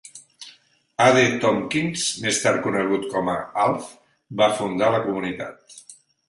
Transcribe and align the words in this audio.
A. 0.27 1.09
D. 1.17 1.25
Tompkins, 1.43 2.05
més 2.23 2.39
tard 2.45 2.63
conegut 2.63 3.05
com 3.13 3.29
a 3.35 3.37
"Alf", 3.67 3.93
va 4.41 4.49
fundar 4.63 4.91
la 4.97 5.05
comunitat. 5.05 5.79